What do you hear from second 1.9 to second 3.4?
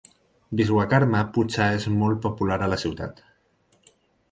molt popular a la ciutat.